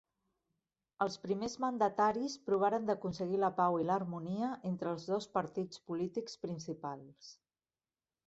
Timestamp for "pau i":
3.59-3.87